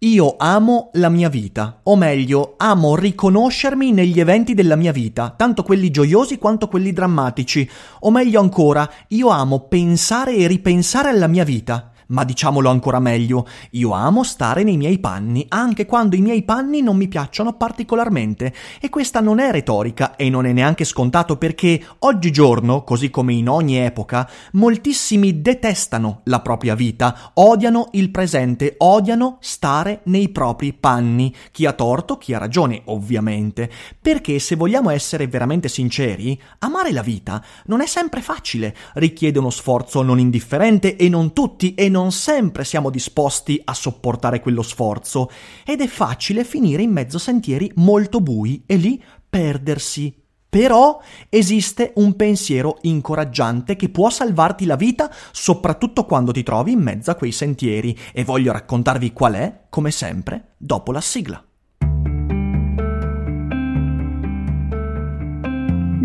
Io 0.00 0.34
amo 0.36 0.90
la 0.94 1.08
mia 1.08 1.30
vita, 1.30 1.80
o 1.84 1.96
meglio, 1.96 2.52
amo 2.58 2.96
riconoscermi 2.96 3.92
negli 3.92 4.20
eventi 4.20 4.52
della 4.52 4.76
mia 4.76 4.92
vita, 4.92 5.32
tanto 5.34 5.62
quelli 5.62 5.90
gioiosi 5.90 6.36
quanto 6.36 6.68
quelli 6.68 6.92
drammatici, 6.92 7.66
o 8.00 8.10
meglio 8.10 8.40
ancora, 8.40 8.86
io 9.08 9.28
amo 9.28 9.60
pensare 9.60 10.36
e 10.36 10.48
ripensare 10.48 11.08
alla 11.08 11.28
mia 11.28 11.44
vita. 11.44 11.92
Ma 12.08 12.22
diciamolo 12.22 12.70
ancora 12.70 13.00
meglio, 13.00 13.46
io 13.70 13.90
amo 13.90 14.22
stare 14.22 14.62
nei 14.62 14.76
miei 14.76 14.98
panni, 14.98 15.44
anche 15.48 15.86
quando 15.86 16.14
i 16.14 16.20
miei 16.20 16.42
panni 16.44 16.80
non 16.80 16.96
mi 16.96 17.08
piacciono 17.08 17.54
particolarmente. 17.54 18.54
E 18.80 18.88
questa 18.90 19.20
non 19.20 19.40
è 19.40 19.50
retorica 19.50 20.14
e 20.14 20.30
non 20.30 20.46
è 20.46 20.52
neanche 20.52 20.84
scontato 20.84 21.36
perché 21.36 21.84
oggigiorno, 22.00 22.84
così 22.84 23.10
come 23.10 23.32
in 23.32 23.48
ogni 23.48 23.78
epoca, 23.78 24.28
moltissimi 24.52 25.42
detestano 25.42 26.20
la 26.24 26.40
propria 26.40 26.76
vita, 26.76 27.32
odiano 27.34 27.88
il 27.92 28.10
presente, 28.10 28.76
odiano 28.78 29.38
stare 29.40 30.02
nei 30.04 30.28
propri 30.28 30.72
panni. 30.74 31.34
Chi 31.50 31.66
ha 31.66 31.72
torto, 31.72 32.18
chi 32.18 32.34
ha 32.34 32.38
ragione, 32.38 32.82
ovviamente. 32.84 33.68
Perché 34.00 34.38
se 34.38 34.54
vogliamo 34.54 34.90
essere 34.90 35.26
veramente 35.26 35.68
sinceri, 35.68 36.40
amare 36.60 36.92
la 36.92 37.02
vita 37.02 37.42
non 37.64 37.80
è 37.80 37.86
sempre 37.86 38.22
facile, 38.22 38.76
richiede 38.94 39.40
uno 39.40 39.50
sforzo 39.50 40.02
non 40.02 40.20
indifferente 40.20 40.94
e 40.94 41.08
non 41.08 41.32
tutti 41.32 41.74
e 41.74 41.88
non 41.88 41.94
sempre 42.10 42.64
siamo 42.64 42.90
disposti 42.90 43.60
a 43.64 43.74
sopportare 43.74 44.40
quello 44.40 44.62
sforzo 44.62 45.30
ed 45.64 45.80
è 45.80 45.86
facile 45.86 46.44
finire 46.44 46.82
in 46.82 46.92
mezzo 46.92 47.16
a 47.16 47.20
sentieri 47.20 47.70
molto 47.76 48.20
bui 48.20 48.62
e 48.66 48.76
lì 48.76 49.02
perdersi. 49.28 50.14
Però 50.48 51.00
esiste 51.28 51.92
un 51.96 52.16
pensiero 52.16 52.78
incoraggiante 52.82 53.76
che 53.76 53.90
può 53.90 54.08
salvarti 54.08 54.64
la 54.64 54.76
vita, 54.76 55.12
soprattutto 55.32 56.04
quando 56.04 56.32
ti 56.32 56.42
trovi 56.42 56.72
in 56.72 56.80
mezzo 56.80 57.10
a 57.10 57.14
quei 57.14 57.32
sentieri, 57.32 57.96
e 58.12 58.24
voglio 58.24 58.52
raccontarvi 58.52 59.12
qual 59.12 59.34
è, 59.34 59.64
come 59.68 59.90
sempre, 59.90 60.54
dopo 60.56 60.92
la 60.92 61.00
sigla. 61.00 61.44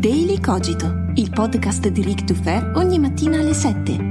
Daily 0.02 0.39
Cogito, 0.42 1.11
il 1.14 1.30
podcast 1.30 1.88
di 1.88 2.02
Rick 2.02 2.23
Dufer 2.23 2.72
ogni 2.76 2.98
mattina 2.98 3.39
alle 3.39 3.53
7. 3.53 4.11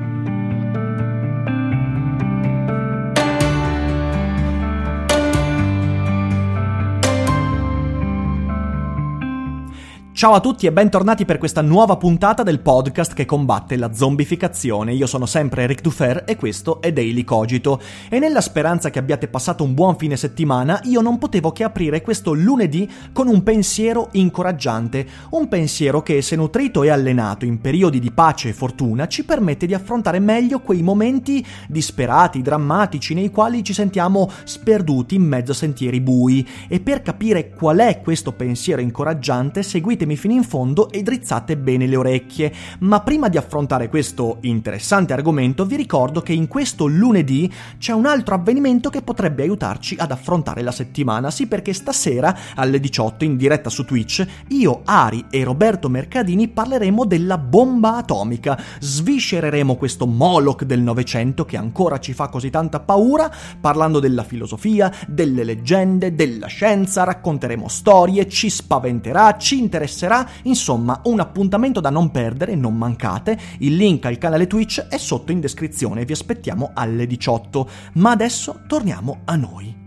Ciao 10.21 10.33
a 10.33 10.39
tutti 10.39 10.67
e 10.67 10.71
bentornati 10.71 11.25
per 11.25 11.39
questa 11.39 11.61
nuova 11.61 11.97
puntata 11.97 12.43
del 12.43 12.59
podcast 12.59 13.13
che 13.15 13.25
combatte 13.25 13.75
la 13.75 13.91
zombificazione. 13.91 14.93
Io 14.93 15.07
sono 15.07 15.25
sempre 15.25 15.63
Eric 15.63 15.81
Dufer 15.81 16.25
e 16.27 16.35
questo 16.35 16.79
è 16.79 16.93
Daily 16.93 17.23
Cogito. 17.23 17.81
E 18.07 18.19
nella 18.19 18.39
speranza 18.39 18.91
che 18.91 18.99
abbiate 18.99 19.27
passato 19.27 19.63
un 19.63 19.73
buon 19.73 19.97
fine 19.97 20.15
settimana, 20.15 20.79
io 20.83 21.01
non 21.01 21.17
potevo 21.17 21.51
che 21.51 21.63
aprire 21.63 22.03
questo 22.03 22.33
lunedì 22.33 22.87
con 23.11 23.27
un 23.27 23.41
pensiero 23.41 24.09
incoraggiante. 24.11 25.07
Un 25.31 25.47
pensiero 25.47 26.03
che, 26.03 26.21
se 26.21 26.35
nutrito 26.35 26.83
e 26.83 26.91
allenato 26.91 27.45
in 27.45 27.59
periodi 27.59 27.97
di 27.97 28.11
pace 28.11 28.49
e 28.49 28.53
fortuna, 28.53 29.07
ci 29.07 29.25
permette 29.25 29.65
di 29.65 29.73
affrontare 29.73 30.19
meglio 30.19 30.59
quei 30.59 30.83
momenti 30.83 31.43
disperati, 31.67 32.43
drammatici, 32.43 33.15
nei 33.15 33.31
quali 33.31 33.63
ci 33.63 33.73
sentiamo 33.73 34.29
sperduti 34.43 35.15
in 35.15 35.23
mezzo 35.23 35.53
a 35.53 35.55
sentieri 35.55 35.99
bui. 35.99 36.47
E 36.67 36.79
per 36.79 37.01
capire 37.01 37.49
qual 37.49 37.79
è 37.79 38.01
questo 38.03 38.33
pensiero 38.33 38.81
incoraggiante, 38.81 39.63
seguitemi 39.63 40.09
fino 40.15 40.33
in 40.33 40.43
fondo 40.43 40.89
e 40.89 41.03
drizzate 41.03 41.57
bene 41.57 41.87
le 41.87 41.95
orecchie. 41.95 42.53
Ma 42.79 43.01
prima 43.01 43.29
di 43.29 43.37
affrontare 43.37 43.89
questo 43.89 44.37
interessante 44.41 45.13
argomento, 45.13 45.65
vi 45.65 45.75
ricordo 45.75 46.21
che 46.21 46.33
in 46.33 46.47
questo 46.47 46.87
lunedì 46.87 47.51
c'è 47.77 47.93
un 47.93 48.05
altro 48.05 48.35
avvenimento 48.35 48.89
che 48.89 49.01
potrebbe 49.01 49.43
aiutarci 49.43 49.95
ad 49.97 50.11
affrontare 50.11 50.61
la 50.61 50.71
settimana. 50.71 51.31
Sì, 51.31 51.47
perché 51.47 51.73
stasera 51.73 52.37
alle 52.55 52.79
18 52.79 53.23
in 53.23 53.37
diretta 53.37 53.69
su 53.69 53.85
Twitch, 53.85 54.25
io, 54.49 54.81
Ari 54.85 55.25
e 55.29 55.43
Roberto 55.43 55.89
Mercadini 55.89 56.47
parleremo 56.47 57.05
della 57.05 57.37
bomba 57.37 57.97
atomica. 57.97 58.59
Sviscereremo 58.79 59.75
questo 59.75 60.05
Moloch 60.05 60.63
del 60.63 60.81
Novecento 60.81 61.45
che 61.45 61.57
ancora 61.57 61.99
ci 61.99 62.13
fa 62.13 62.27
così 62.27 62.49
tanta 62.49 62.79
paura, 62.79 63.31
parlando 63.59 63.99
della 63.99 64.23
filosofia, 64.23 64.91
delle 65.07 65.43
leggende, 65.43 66.15
della 66.15 66.47
scienza, 66.47 67.03
racconteremo 67.03 67.67
storie, 67.67 68.27
ci 68.27 68.49
spaventerà, 68.49 69.37
ci 69.37 69.59
interesserà 69.59 70.00
insomma 70.43 71.01
un 71.05 71.19
appuntamento 71.19 71.79
da 71.79 71.89
non 71.89 72.11
perdere, 72.11 72.55
non 72.55 72.75
mancate, 72.75 73.37
il 73.59 73.75
link 73.75 74.05
al 74.05 74.17
canale 74.17 74.47
Twitch 74.47 74.87
è 74.87 74.97
sotto 74.97 75.31
in 75.31 75.39
descrizione, 75.39 76.05
vi 76.05 76.13
aspettiamo 76.13 76.71
alle 76.73 77.07
18, 77.07 77.69
ma 77.93 78.11
adesso 78.11 78.61
torniamo 78.67 79.21
a 79.25 79.35
noi. 79.35 79.80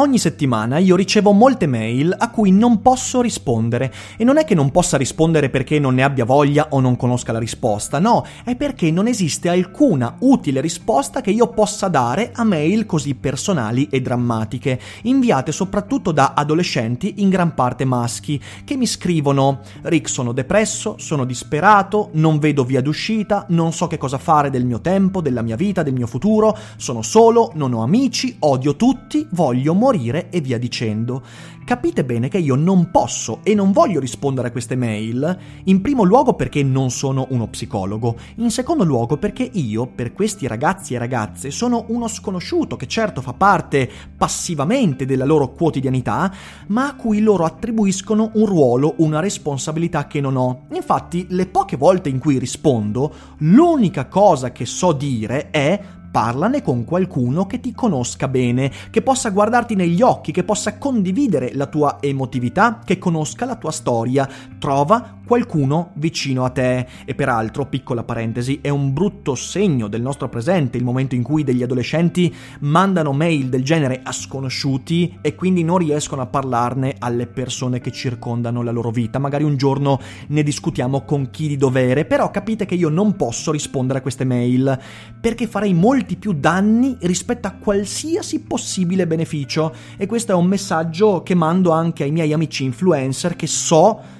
Ogni 0.00 0.18
settimana 0.18 0.78
io 0.78 0.94
ricevo 0.94 1.32
molte 1.32 1.66
mail 1.66 2.14
a 2.16 2.30
cui 2.30 2.52
non 2.52 2.82
posso 2.82 3.20
rispondere. 3.20 3.92
E 4.16 4.22
non 4.22 4.38
è 4.38 4.44
che 4.44 4.54
non 4.54 4.70
possa 4.70 4.96
rispondere 4.96 5.50
perché 5.50 5.80
non 5.80 5.94
ne 5.94 6.04
abbia 6.04 6.24
voglia 6.24 6.68
o 6.70 6.78
non 6.78 6.94
conosca 6.94 7.32
la 7.32 7.40
risposta, 7.40 7.98
no, 7.98 8.24
è 8.44 8.54
perché 8.54 8.92
non 8.92 9.08
esiste 9.08 9.48
alcuna 9.48 10.14
utile 10.20 10.60
risposta 10.60 11.20
che 11.20 11.32
io 11.32 11.48
possa 11.48 11.88
dare 11.88 12.30
a 12.32 12.44
mail 12.44 12.86
così 12.86 13.16
personali 13.16 13.88
e 13.90 14.00
drammatiche, 14.00 14.78
inviate 15.02 15.50
soprattutto 15.50 16.12
da 16.12 16.32
adolescenti 16.36 17.14
in 17.16 17.28
gran 17.28 17.54
parte 17.54 17.84
maschi, 17.84 18.40
che 18.62 18.76
mi 18.76 18.86
scrivono 18.86 19.62
Rick 19.82 20.08
sono 20.08 20.30
depresso, 20.30 20.94
sono 20.98 21.24
disperato, 21.24 22.10
non 22.12 22.38
vedo 22.38 22.62
via 22.62 22.80
d'uscita, 22.80 23.46
non 23.48 23.72
so 23.72 23.88
che 23.88 23.98
cosa 23.98 24.18
fare 24.18 24.48
del 24.48 24.64
mio 24.64 24.80
tempo, 24.80 25.20
della 25.20 25.42
mia 25.42 25.56
vita, 25.56 25.82
del 25.82 25.94
mio 25.94 26.06
futuro, 26.06 26.56
sono 26.76 27.02
solo, 27.02 27.50
non 27.54 27.72
ho 27.72 27.82
amici, 27.82 28.36
odio 28.38 28.76
tutti, 28.76 29.26
voglio 29.32 29.74
morire 29.74 29.86
e 29.88 30.40
via 30.40 30.58
dicendo. 30.58 31.22
Capite 31.64 32.04
bene 32.04 32.28
che 32.28 32.38
io 32.38 32.54
non 32.54 32.90
posso 32.90 33.40
e 33.42 33.54
non 33.54 33.72
voglio 33.72 34.00
rispondere 34.00 34.48
a 34.48 34.50
queste 34.50 34.76
mail, 34.76 35.38
in 35.64 35.80
primo 35.80 36.02
luogo 36.02 36.34
perché 36.34 36.62
non 36.62 36.90
sono 36.90 37.26
uno 37.30 37.46
psicologo, 37.48 38.16
in 38.36 38.50
secondo 38.50 38.84
luogo 38.84 39.18
perché 39.18 39.48
io, 39.52 39.86
per 39.86 40.12
questi 40.12 40.46
ragazzi 40.46 40.94
e 40.94 40.98
ragazze, 40.98 41.50
sono 41.50 41.84
uno 41.88 42.08
sconosciuto 42.08 42.76
che 42.76 42.86
certo 42.86 43.20
fa 43.20 43.32
parte 43.34 43.90
passivamente 44.16 45.04
della 45.04 45.24
loro 45.24 45.52
quotidianità, 45.52 46.32
ma 46.68 46.88
a 46.88 46.94
cui 46.94 47.20
loro 47.20 47.44
attribuiscono 47.44 48.30
un 48.34 48.46
ruolo, 48.46 48.94
una 48.98 49.20
responsabilità 49.20 50.06
che 50.06 50.20
non 50.20 50.36
ho. 50.36 50.66
Infatti, 50.72 51.26
le 51.30 51.46
poche 51.46 51.76
volte 51.76 52.08
in 52.08 52.18
cui 52.18 52.38
rispondo, 52.38 53.14
l'unica 53.38 54.06
cosa 54.06 54.52
che 54.52 54.64
so 54.64 54.92
dire 54.92 55.50
è 55.50 55.80
parlane 56.10 56.62
con 56.62 56.84
qualcuno 56.84 57.46
che 57.46 57.60
ti 57.60 57.72
conosca 57.72 58.28
bene, 58.28 58.70
che 58.90 59.02
possa 59.02 59.30
guardarti 59.30 59.74
negli 59.74 60.02
occhi, 60.02 60.32
che 60.32 60.44
possa 60.44 60.78
condividere 60.78 61.54
la 61.54 61.66
tua 61.66 61.98
emotività, 62.00 62.80
che 62.84 62.98
conosca 62.98 63.44
la 63.44 63.56
tua 63.56 63.70
storia. 63.70 64.28
Trova 64.58 65.17
qualcuno 65.28 65.90
vicino 65.96 66.44
a 66.44 66.48
te. 66.48 66.86
E 67.04 67.14
peraltro, 67.14 67.66
piccola 67.66 68.02
parentesi, 68.02 68.60
è 68.62 68.70
un 68.70 68.94
brutto 68.94 69.34
segno 69.34 69.86
del 69.86 70.00
nostro 70.00 70.30
presente 70.30 70.78
il 70.78 70.84
momento 70.84 71.14
in 71.14 71.22
cui 71.22 71.44
degli 71.44 71.62
adolescenti 71.62 72.34
mandano 72.60 73.12
mail 73.12 73.50
del 73.50 73.62
genere 73.62 74.00
a 74.02 74.10
sconosciuti 74.10 75.18
e 75.20 75.34
quindi 75.34 75.62
non 75.62 75.76
riescono 75.76 76.22
a 76.22 76.26
parlarne 76.26 76.96
alle 76.98 77.26
persone 77.26 77.78
che 77.78 77.92
circondano 77.92 78.62
la 78.62 78.70
loro 78.70 78.90
vita. 78.90 79.18
Magari 79.18 79.44
un 79.44 79.58
giorno 79.58 80.00
ne 80.28 80.42
discutiamo 80.42 81.04
con 81.04 81.28
chi 81.30 81.46
di 81.46 81.58
dovere, 81.58 82.06
però 82.06 82.30
capite 82.30 82.64
che 82.64 82.74
io 82.74 82.88
non 82.88 83.14
posso 83.14 83.52
rispondere 83.52 83.98
a 83.98 84.02
queste 84.02 84.24
mail 84.24 84.78
perché 85.20 85.46
farei 85.46 85.74
molti 85.74 86.16
più 86.16 86.32
danni 86.32 86.96
rispetto 87.00 87.46
a 87.46 87.52
qualsiasi 87.52 88.40
possibile 88.40 89.06
beneficio 89.06 89.74
e 89.98 90.06
questo 90.06 90.32
è 90.32 90.34
un 90.34 90.46
messaggio 90.46 91.22
che 91.22 91.34
mando 91.34 91.70
anche 91.70 92.04
ai 92.04 92.10
miei 92.10 92.32
amici 92.32 92.64
influencer 92.64 93.36
che 93.36 93.46
so 93.46 94.16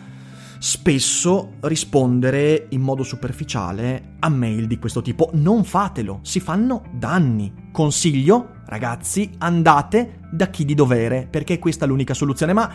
spesso 0.59 1.55
rispondere 1.61 2.67
in 2.71 2.81
modo 2.81 3.03
superficiale 3.03 4.17
a 4.19 4.29
mail 4.29 4.67
di 4.67 4.79
questo 4.79 5.03
tipo. 5.03 5.31
Non 5.35 5.65
fatelo, 5.65 6.21
si 6.23 6.41
fanno 6.41 6.85
danni. 6.93 7.71
Consiglio, 7.73 8.57
ragazzi, 8.67 9.31
andate 9.39 10.21
da 10.31 10.49
chi 10.49 10.65
di 10.65 10.75
dovere, 10.75 11.27
perché 11.29 11.59
questa 11.59 11.85
è 11.85 11.89
l'unica 11.89 12.15
soluzione. 12.15 12.53
Ma 12.53 12.71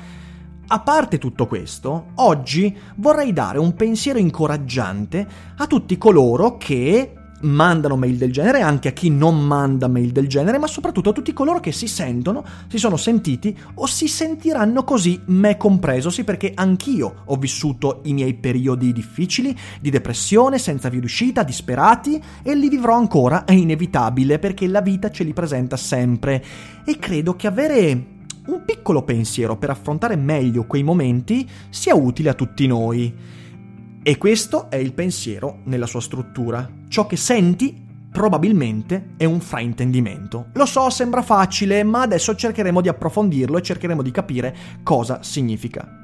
a 0.66 0.80
parte 0.80 1.18
tutto 1.18 1.46
questo, 1.46 2.12
oggi 2.16 2.76
vorrei 2.96 3.34
dare 3.34 3.60
un 3.60 3.74
pensiero 3.76 4.18
incoraggiante 4.18 5.28
a 5.58 5.68
tutti 5.68 5.98
coloro 5.98 6.58
che 6.58 7.14
mandano 7.44 7.95
mail 7.95 8.18
del 8.18 8.31
genere, 8.31 8.62
anche 8.62 8.90
a 8.90 8.92
chi 8.92 9.10
non 9.10 9.45
manda 9.45 9.88
mail 9.88 10.12
del 10.12 10.28
genere, 10.28 10.57
ma 10.57 10.68
soprattutto 10.68 11.10
a 11.10 11.13
tutti 11.13 11.34
coloro 11.34 11.60
che 11.60 11.72
si 11.72 11.88
sentono, 11.88 12.44
si 12.68 12.78
sono 12.78 12.98
sentiti 12.98 13.57
o 13.75 13.86
si 13.86 14.07
sentiranno 14.07 14.84
così, 14.84 15.19
me 15.28 15.57
compreso, 15.57 16.10
sì 16.10 16.24
perché 16.24 16.51
anch'io 16.54 17.24
ho 17.25 17.36
vissuto 17.36 18.01
i 18.04 18.13
miei 18.13 18.34
periodi 18.34 18.92
difficili, 18.92 19.56
di 19.80 19.90
depressione, 19.90 20.57
senza 20.57 20.90
via 20.90 21.00
d'uscita, 21.00 21.44
disperati 21.44 22.22
e 22.42 22.56
li 22.56 22.69
vivrò 22.69 22.95
ancora, 22.95 23.46
è 23.46 23.54
inevitabile 23.54 24.39
perché 24.39 24.68
la 24.68 24.81
vita 24.81 25.10
ce 25.12 25.24
li 25.24 25.34
presenta 25.34 25.78
sempre 25.78 26.44
e 26.86 26.98
credo 26.98 27.36
che 27.36 27.48
avere 27.48 28.06
un 28.46 28.63
piccolo 28.66 29.04
pensiero 29.04 29.57
per 29.57 29.69
affrontare 29.69 30.16
meglio 30.16 30.66
quei 30.66 30.84
momenti 30.84 31.50
sia 31.69 31.96
utile 31.96 32.30
a 32.30 32.34
tutti 32.34 32.68
noi. 32.68 33.42
E 34.06 34.18
questo 34.18 34.70
è 34.70 34.76
il 34.76 34.92
pensiero 34.92 35.60
nella 35.64 35.86
sua 35.86 36.02
struttura. 36.02 36.70
Ciò 36.90 37.08
che 37.08 37.16
senti 37.16 37.74
probabilmente 38.12 39.14
è 39.16 39.24
un 39.24 39.40
fraintendimento. 39.40 40.48
Lo 40.56 40.66
so, 40.66 40.90
sembra 40.90 41.22
facile, 41.22 41.84
ma 41.84 42.02
adesso 42.02 42.36
cercheremo 42.36 42.82
di 42.82 42.90
approfondirlo 42.90 43.58
e 43.58 43.62
cercheremo 43.62 44.02
di 44.02 44.12
capire 44.12 44.56
cosa 44.84 45.24
significa. 45.24 46.04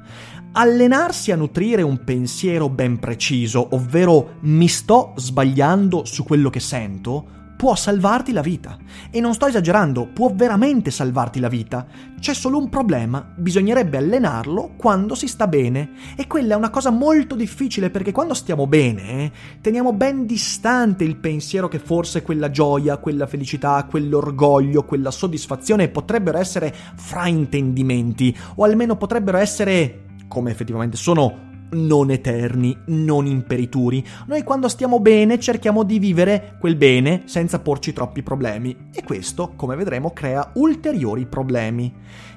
Allenarsi 0.52 1.30
a 1.30 1.36
nutrire 1.36 1.82
un 1.82 2.02
pensiero 2.02 2.70
ben 2.70 2.98
preciso, 2.98 3.68
ovvero 3.74 4.36
mi 4.40 4.66
sto 4.66 5.12
sbagliando 5.16 6.06
su 6.06 6.24
quello 6.24 6.48
che 6.48 6.58
sento, 6.58 7.39
può 7.60 7.74
salvarti 7.74 8.32
la 8.32 8.40
vita. 8.40 8.78
E 9.10 9.20
non 9.20 9.34
sto 9.34 9.44
esagerando, 9.44 10.06
può 10.06 10.32
veramente 10.34 10.90
salvarti 10.90 11.40
la 11.40 11.50
vita. 11.50 11.86
C'è 12.18 12.32
solo 12.32 12.56
un 12.56 12.70
problema, 12.70 13.34
bisognerebbe 13.36 13.98
allenarlo 13.98 14.72
quando 14.78 15.14
si 15.14 15.28
sta 15.28 15.46
bene. 15.46 15.90
E 16.16 16.26
quella 16.26 16.54
è 16.54 16.56
una 16.56 16.70
cosa 16.70 16.88
molto 16.88 17.34
difficile 17.34 17.90
perché 17.90 18.12
quando 18.12 18.32
stiamo 18.32 18.66
bene 18.66 19.30
teniamo 19.60 19.92
ben 19.92 20.24
distante 20.24 21.04
il 21.04 21.16
pensiero 21.16 21.68
che 21.68 21.78
forse 21.78 22.22
quella 22.22 22.50
gioia, 22.50 22.96
quella 22.96 23.26
felicità, 23.26 23.86
quell'orgoglio, 23.86 24.86
quella 24.86 25.10
soddisfazione 25.10 25.90
potrebbero 25.90 26.38
essere 26.38 26.74
fraintendimenti 26.94 28.34
o 28.54 28.64
almeno 28.64 28.96
potrebbero 28.96 29.36
essere 29.36 30.04
come 30.28 30.50
effettivamente 30.50 30.96
sono 30.96 31.48
non 31.72 32.10
eterni, 32.10 32.76
non 32.86 33.26
imperituri. 33.26 34.04
Noi 34.26 34.42
quando 34.42 34.68
stiamo 34.68 35.00
bene 35.00 35.38
cerchiamo 35.38 35.82
di 35.82 35.98
vivere 35.98 36.56
quel 36.58 36.76
bene 36.76 37.22
senza 37.26 37.60
porci 37.60 37.92
troppi 37.92 38.22
problemi 38.22 38.76
e 38.92 39.02
questo, 39.02 39.52
come 39.56 39.76
vedremo, 39.76 40.12
crea 40.12 40.52
ulteriori 40.54 41.26
problemi. 41.26 41.92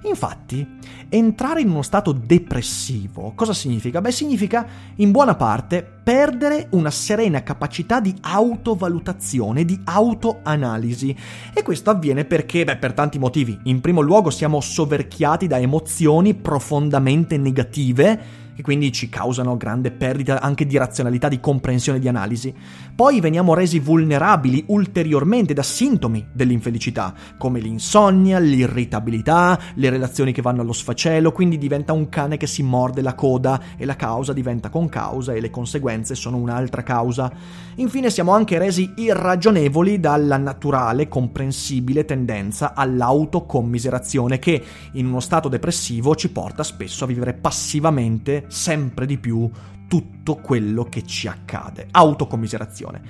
Infatti, 0.05 0.67
entrare 1.09 1.61
in 1.61 1.69
uno 1.69 1.81
stato 1.81 2.11
depressivo 2.11 3.31
cosa 3.35 3.53
significa? 3.53 4.01
Beh, 4.01 4.11
significa 4.11 4.65
in 4.95 5.11
buona 5.11 5.35
parte 5.35 5.83
perdere 6.03 6.67
una 6.71 6.91
serena 6.91 7.43
capacità 7.43 7.99
di 8.01 8.13
autovalutazione, 8.21 9.63
di 9.63 9.79
autoanalisi. 9.85 11.15
E 11.53 11.63
questo 11.63 11.89
avviene 11.89 12.25
perché, 12.25 12.65
beh, 12.65 12.77
per 12.77 12.93
tanti 12.93 13.19
motivi. 13.19 13.57
In 13.63 13.79
primo 13.79 14.01
luogo 14.01 14.29
siamo 14.29 14.59
soverchiati 14.59 15.47
da 15.47 15.59
emozioni 15.59 16.33
profondamente 16.33 17.37
negative 17.37 18.41
che 18.55 18.61
quindi 18.61 18.91
ci 18.91 19.09
causano 19.09 19.57
grande 19.57 19.91
perdita 19.91 20.41
anche 20.41 20.65
di 20.65 20.77
razionalità, 20.77 21.27
di 21.27 21.39
comprensione, 21.39 21.99
di 21.99 22.07
analisi. 22.07 22.53
Poi 22.95 23.19
veniamo 23.19 23.53
resi 23.53 23.79
vulnerabili 23.79 24.65
ulteriormente 24.67 25.53
da 25.53 25.63
sintomi 25.63 26.27
dell'infelicità, 26.31 27.13
come 27.37 27.59
l'insonnia, 27.59 28.39
l'irritabilità, 28.39 29.59
le 29.75 29.89
relazioni 29.89 30.31
che 30.31 30.41
vanno 30.41 30.61
allo 30.61 30.73
sfacelo, 30.73 31.31
quindi 31.31 31.57
diventa 31.57 31.93
un 31.93 32.09
cane 32.09 32.37
che 32.37 32.47
si 32.47 32.63
morde 32.63 33.01
la 33.01 33.15
coda 33.15 33.61
e 33.77 33.85
la 33.85 33.95
causa 33.95 34.33
diventa 34.33 34.69
con 34.69 34.89
causa 34.89 35.33
e 35.33 35.41
le 35.41 35.49
conseguenze 35.49 36.15
sono 36.15 36.37
un'altra 36.37 36.83
causa. 36.83 37.31
Infine 37.75 38.09
siamo 38.09 38.31
anche 38.31 38.59
resi 38.59 38.93
irragionevoli 38.95 39.99
dalla 39.99 40.37
naturale, 40.37 41.07
comprensibile 41.07 42.05
tendenza 42.05 42.73
all'autocommiserazione 42.75 44.39
che 44.39 44.63
in 44.93 45.07
uno 45.07 45.19
stato 45.19 45.49
depressivo 45.49 46.15
ci 46.15 46.29
porta 46.29 46.63
spesso 46.63 47.03
a 47.03 47.07
vivere 47.07 47.33
passivamente 47.33 48.42
sempre 48.47 49.05
di 49.05 49.17
più 49.17 49.49
tutto 49.87 50.35
quello 50.35 50.85
che 50.85 51.03
ci 51.03 51.27
accade. 51.27 51.87
Autocommiserazione 51.91 53.01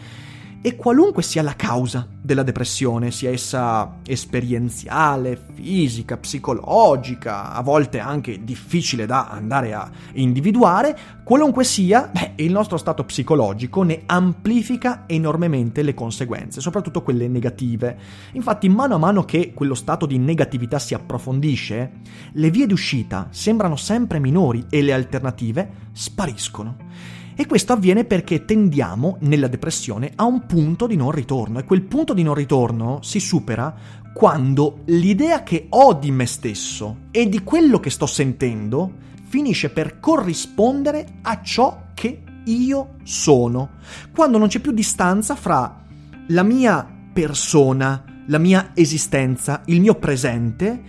e 0.65 0.77
qualunque 0.77 1.23
sia 1.23 1.41
la 1.41 1.57
causa 1.57 2.07
della 2.21 2.41
depressione, 2.41 3.11
sia 3.11 3.29
essa 3.29 3.97
esperienziale, 4.05 5.37
fisica, 5.53 6.15
psicologica, 6.15 7.51
a 7.51 7.61
volte 7.61 7.99
anche 7.99 8.45
difficile 8.45 9.05
da 9.05 9.27
andare 9.27 9.73
a 9.73 9.91
individuare, 10.13 10.97
qualunque 11.25 11.65
sia, 11.65 12.09
beh, 12.09 12.35
il 12.35 12.53
nostro 12.53 12.77
stato 12.77 13.03
psicologico 13.03 13.83
ne 13.83 14.03
amplifica 14.05 15.03
enormemente 15.05 15.81
le 15.81 15.93
conseguenze, 15.93 16.61
soprattutto 16.61 17.01
quelle 17.01 17.27
negative. 17.27 17.97
Infatti, 18.31 18.69
mano 18.69 18.95
a 18.95 18.99
mano 18.99 19.25
che 19.25 19.51
quello 19.53 19.75
stato 19.75 20.05
di 20.05 20.17
negatività 20.17 20.79
si 20.79 20.93
approfondisce, 20.93 21.91
le 22.31 22.49
vie 22.49 22.67
d'uscita 22.67 23.27
sembrano 23.31 23.75
sempre 23.75 24.19
minori 24.19 24.65
e 24.69 24.81
le 24.81 24.93
alternative 24.93 25.69
spariscono. 25.91 27.21
E 27.35 27.45
questo 27.45 27.73
avviene 27.73 28.05
perché 28.05 28.45
tendiamo 28.45 29.17
nella 29.21 29.47
depressione 29.47 30.11
a 30.15 30.25
un 30.25 30.45
punto 30.45 30.87
di 30.87 30.95
non 30.95 31.11
ritorno. 31.11 31.59
E 31.59 31.63
quel 31.63 31.81
punto 31.81 32.13
di 32.13 32.23
non 32.23 32.33
ritorno 32.33 32.99
si 33.01 33.19
supera 33.19 33.73
quando 34.13 34.81
l'idea 34.85 35.43
che 35.43 35.65
ho 35.69 35.93
di 35.93 36.11
me 36.11 36.27
stesso 36.27 36.97
e 37.11 37.27
di 37.27 37.43
quello 37.43 37.79
che 37.79 37.89
sto 37.89 38.05
sentendo 38.05 39.01
finisce 39.27 39.69
per 39.71 39.99
corrispondere 39.99 41.19
a 41.23 41.41
ciò 41.41 41.85
che 41.95 42.21
io 42.45 42.95
sono, 43.03 43.69
quando 44.13 44.37
non 44.37 44.47
c'è 44.47 44.59
più 44.59 44.71
distanza 44.71 45.35
fra 45.35 45.81
la 46.27 46.43
mia 46.43 46.87
persona, 47.11 48.03
la 48.27 48.37
mia 48.37 48.71
esistenza, 48.75 49.61
il 49.65 49.81
mio 49.81 49.95
presente 49.95 50.81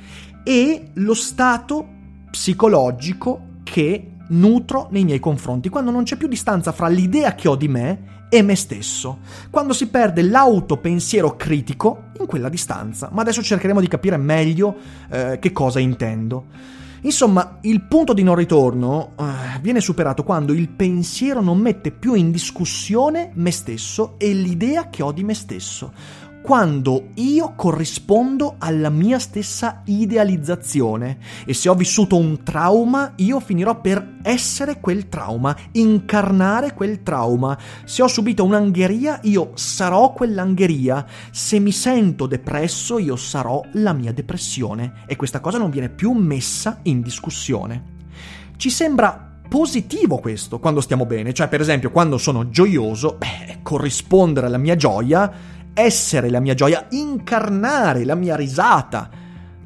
e 0.44 0.90
lo 0.94 1.14
stato 1.14 1.88
psicologico 2.30 3.60
che 3.62 4.13
nutro 4.28 4.88
nei 4.90 5.04
miei 5.04 5.20
confronti, 5.20 5.68
quando 5.68 5.90
non 5.90 6.04
c'è 6.04 6.16
più 6.16 6.28
distanza 6.28 6.72
fra 6.72 6.88
l'idea 6.88 7.34
che 7.34 7.48
ho 7.48 7.56
di 7.56 7.68
me 7.68 8.12
e 8.28 8.42
me 8.42 8.56
stesso, 8.56 9.18
quando 9.50 9.72
si 9.72 9.88
perde 9.88 10.22
l'autopensiero 10.22 11.36
critico 11.36 12.10
in 12.18 12.26
quella 12.26 12.48
distanza. 12.48 13.10
Ma 13.12 13.22
adesso 13.22 13.42
cercheremo 13.42 13.80
di 13.80 13.88
capire 13.88 14.16
meglio 14.16 14.74
eh, 15.10 15.38
che 15.40 15.52
cosa 15.52 15.78
intendo. 15.78 16.46
Insomma, 17.02 17.58
il 17.62 17.82
punto 17.82 18.14
di 18.14 18.22
non 18.22 18.34
ritorno 18.34 19.12
eh, 19.18 19.60
viene 19.60 19.80
superato 19.80 20.24
quando 20.24 20.54
il 20.54 20.70
pensiero 20.70 21.42
non 21.42 21.58
mette 21.58 21.90
più 21.90 22.14
in 22.14 22.30
discussione 22.30 23.30
me 23.34 23.50
stesso 23.50 24.14
e 24.16 24.32
l'idea 24.32 24.88
che 24.88 25.02
ho 25.02 25.12
di 25.12 25.22
me 25.22 25.34
stesso 25.34 25.92
quando 26.44 27.12
io 27.14 27.54
corrispondo 27.56 28.56
alla 28.58 28.90
mia 28.90 29.18
stessa 29.18 29.80
idealizzazione 29.86 31.16
e 31.46 31.54
se 31.54 31.70
ho 31.70 31.74
vissuto 31.74 32.18
un 32.18 32.42
trauma 32.42 33.14
io 33.16 33.40
finirò 33.40 33.80
per 33.80 34.16
essere 34.20 34.78
quel 34.78 35.08
trauma, 35.08 35.56
incarnare 35.72 36.74
quel 36.74 37.02
trauma. 37.02 37.56
Se 37.86 38.02
ho 38.02 38.08
subito 38.08 38.44
un'angheria 38.44 39.20
io 39.22 39.52
sarò 39.54 40.12
quell'angheria, 40.12 41.06
se 41.30 41.58
mi 41.60 41.72
sento 41.72 42.26
depresso 42.26 42.98
io 42.98 43.16
sarò 43.16 43.62
la 43.72 43.94
mia 43.94 44.12
depressione 44.12 45.04
e 45.06 45.16
questa 45.16 45.40
cosa 45.40 45.56
non 45.56 45.70
viene 45.70 45.88
più 45.88 46.12
messa 46.12 46.80
in 46.82 47.00
discussione. 47.00 47.92
Ci 48.58 48.68
sembra 48.68 49.38
positivo 49.48 50.18
questo 50.18 50.58
quando 50.58 50.82
stiamo 50.82 51.06
bene, 51.06 51.32
cioè 51.32 51.48
per 51.48 51.62
esempio 51.62 51.90
quando 51.90 52.18
sono 52.18 52.50
gioioso, 52.50 53.16
beh, 53.16 53.60
corrispondere 53.62 54.46
alla 54.46 54.58
mia 54.58 54.76
gioia 54.76 55.53
essere 55.74 56.30
la 56.30 56.40
mia 56.40 56.54
gioia, 56.54 56.86
incarnare 56.90 58.04
la 58.04 58.14
mia 58.14 58.36
risata. 58.36 59.10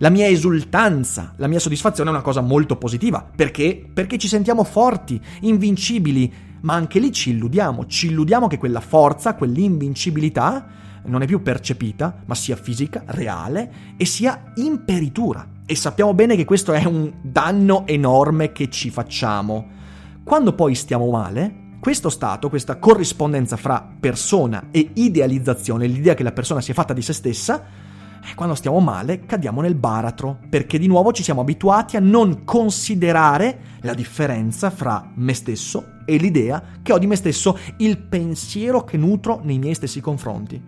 La 0.00 0.10
mia 0.10 0.28
esultanza, 0.28 1.34
la 1.38 1.48
mia 1.48 1.58
soddisfazione 1.58 2.10
è 2.10 2.12
una 2.12 2.22
cosa 2.22 2.40
molto 2.40 2.76
positiva. 2.76 3.28
Perché? 3.34 3.84
Perché 3.92 4.16
ci 4.16 4.28
sentiamo 4.28 4.62
forti, 4.62 5.20
invincibili, 5.40 6.32
ma 6.60 6.74
anche 6.74 7.00
lì 7.00 7.10
ci 7.12 7.30
illudiamo, 7.30 7.86
ci 7.86 8.06
illudiamo 8.06 8.46
che 8.46 8.58
quella 8.58 8.80
forza, 8.80 9.34
quell'invincibilità 9.34 10.66
non 11.06 11.22
è 11.22 11.26
più 11.26 11.42
percepita, 11.42 12.22
ma 12.26 12.34
sia 12.34 12.54
fisica, 12.54 13.02
reale 13.06 13.72
e 13.96 14.04
sia 14.04 14.52
imperitura. 14.56 15.46
E 15.66 15.74
sappiamo 15.74 16.14
bene 16.14 16.36
che 16.36 16.44
questo 16.44 16.72
è 16.72 16.84
un 16.84 17.12
danno 17.20 17.86
enorme 17.86 18.52
che 18.52 18.70
ci 18.70 18.90
facciamo. 18.90 19.66
Quando 20.22 20.54
poi 20.54 20.74
stiamo 20.74 21.10
male, 21.10 21.66
questo 21.80 22.10
stato, 22.10 22.48
questa 22.48 22.78
corrispondenza 22.78 23.56
fra 23.56 23.86
persona 23.98 24.68
e 24.70 24.90
idealizzazione, 24.94 25.86
l'idea 25.86 26.14
che 26.14 26.24
la 26.24 26.32
persona 26.32 26.60
sia 26.60 26.74
fatta 26.74 26.92
di 26.92 27.02
se 27.02 27.12
stessa, 27.12 27.64
eh, 28.20 28.34
quando 28.34 28.54
stiamo 28.56 28.80
male 28.80 29.24
cadiamo 29.24 29.60
nel 29.60 29.76
baratro, 29.76 30.38
perché 30.50 30.78
di 30.78 30.88
nuovo 30.88 31.12
ci 31.12 31.22
siamo 31.22 31.40
abituati 31.40 31.96
a 31.96 32.00
non 32.00 32.44
considerare 32.44 33.60
la 33.82 33.94
differenza 33.94 34.70
fra 34.70 35.08
me 35.14 35.34
stesso 35.34 35.98
e 36.04 36.16
l'idea 36.16 36.62
che 36.82 36.92
ho 36.92 36.98
di 36.98 37.06
me 37.06 37.16
stesso, 37.16 37.56
il 37.78 37.98
pensiero 37.98 38.82
che 38.82 38.96
nutro 38.96 39.40
nei 39.44 39.58
miei 39.58 39.74
stessi 39.74 40.00
confronti. 40.00 40.60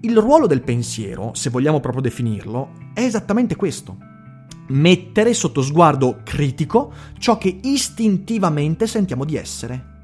Il 0.00 0.18
ruolo 0.18 0.46
del 0.46 0.62
pensiero, 0.62 1.30
se 1.34 1.48
vogliamo 1.50 1.80
proprio 1.80 2.02
definirlo, 2.02 2.72
è 2.92 3.00
esattamente 3.00 3.56
questo. 3.56 3.96
Mettere 4.68 5.32
sotto 5.32 5.62
sguardo 5.62 6.20
critico 6.22 6.92
ciò 7.18 7.38
che 7.38 7.58
istintivamente 7.62 8.86
sentiamo 8.86 9.24
di 9.24 9.36
essere. 9.36 9.94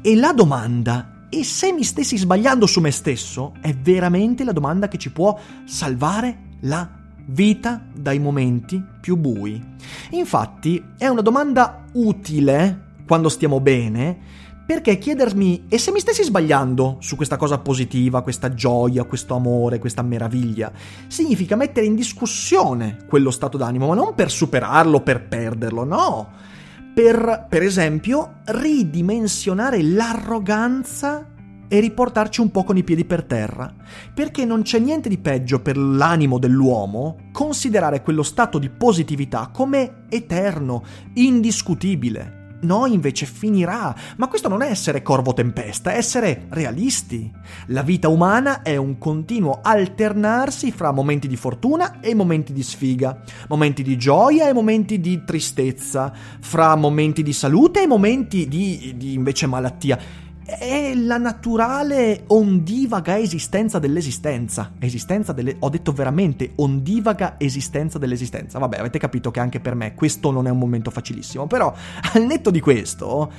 E 0.00 0.16
la 0.16 0.32
domanda, 0.32 1.26
e 1.28 1.44
se 1.44 1.72
mi 1.72 1.82
stessi 1.82 2.16
sbagliando 2.16 2.66
su 2.66 2.80
me 2.80 2.90
stesso, 2.90 3.54
è 3.60 3.74
veramente 3.74 4.44
la 4.44 4.52
domanda 4.52 4.88
che 4.88 4.98
ci 4.98 5.10
può 5.10 5.38
salvare 5.64 6.52
la 6.60 6.88
vita 7.26 7.84
dai 7.94 8.18
momenti 8.18 8.82
più 9.00 9.16
bui. 9.16 9.62
Infatti 10.10 10.82
è 10.98 11.06
una 11.08 11.22
domanda 11.22 11.84
utile 11.92 12.92
quando 13.06 13.28
stiamo 13.28 13.60
bene, 13.60 14.18
perché 14.66 14.96
chiedermi 14.96 15.66
e 15.68 15.78
se 15.78 15.90
mi 15.90 16.00
stessi 16.00 16.22
sbagliando 16.22 16.96
su 17.00 17.16
questa 17.16 17.36
cosa 17.36 17.58
positiva, 17.58 18.22
questa 18.22 18.54
gioia, 18.54 19.04
questo 19.04 19.34
amore, 19.34 19.78
questa 19.78 20.02
meraviglia, 20.02 20.72
significa 21.06 21.54
mettere 21.56 21.86
in 21.86 21.94
discussione 21.94 22.98
quello 23.06 23.30
stato 23.30 23.58
d'animo, 23.58 23.88
ma 23.88 23.94
non 23.94 24.14
per 24.14 24.30
superarlo, 24.30 25.00
per 25.00 25.28
perderlo, 25.28 25.84
no 25.84 26.52
per, 26.94 27.46
per 27.48 27.62
esempio, 27.62 28.40
ridimensionare 28.44 29.82
l'arroganza 29.82 31.32
e 31.66 31.80
riportarci 31.80 32.40
un 32.40 32.50
po' 32.52 32.62
con 32.62 32.76
i 32.76 32.84
piedi 32.84 33.04
per 33.04 33.24
terra, 33.24 33.74
perché 34.14 34.44
non 34.44 34.62
c'è 34.62 34.78
niente 34.78 35.08
di 35.08 35.18
peggio 35.18 35.60
per 35.60 35.76
l'animo 35.76 36.38
dell'uomo 36.38 37.30
considerare 37.32 38.00
quello 38.00 38.22
stato 38.22 38.58
di 38.58 38.70
positività 38.70 39.50
come 39.52 40.04
eterno, 40.08 40.84
indiscutibile 41.14 42.42
no 42.64 42.86
invece 42.86 43.26
finirà. 43.26 43.94
Ma 44.16 44.28
questo 44.28 44.48
non 44.48 44.62
è 44.62 44.70
essere 44.70 45.02
corvo 45.02 45.32
tempesta, 45.32 45.92
è 45.92 45.96
essere 45.96 46.46
realisti. 46.50 47.30
La 47.66 47.82
vita 47.82 48.08
umana 48.08 48.62
è 48.62 48.76
un 48.76 48.98
continuo 48.98 49.60
alternarsi 49.62 50.72
fra 50.72 50.90
momenti 50.90 51.28
di 51.28 51.36
fortuna 51.36 52.00
e 52.00 52.14
momenti 52.14 52.52
di 52.52 52.62
sfiga, 52.62 53.22
momenti 53.48 53.82
di 53.82 53.96
gioia 53.96 54.48
e 54.48 54.52
momenti 54.52 55.00
di 55.00 55.22
tristezza, 55.24 56.12
fra 56.40 56.74
momenti 56.74 57.22
di 57.22 57.32
salute 57.32 57.82
e 57.82 57.86
momenti 57.86 58.48
di, 58.48 58.94
di 58.96 59.14
invece 59.14 59.46
malattia 59.46 60.22
è 60.44 60.94
la 60.94 61.18
naturale 61.18 62.24
ondivaga 62.28 63.18
esistenza 63.18 63.78
dell'esistenza. 63.78 64.72
Esistenza 64.78 65.32
delle... 65.32 65.56
Ho 65.60 65.68
detto 65.68 65.92
veramente 65.92 66.52
ondivaga 66.56 67.36
esistenza 67.38 67.98
dell'esistenza. 67.98 68.58
Vabbè, 68.58 68.78
avete 68.78 68.98
capito 68.98 69.30
che 69.30 69.40
anche 69.40 69.60
per 69.60 69.74
me 69.74 69.94
questo 69.94 70.30
non 70.30 70.46
è 70.46 70.50
un 70.50 70.58
momento 70.58 70.90
facilissimo, 70.90 71.46
però 71.46 71.74
al 72.12 72.22
netto 72.24 72.50
di 72.50 72.60
questo 72.60 73.32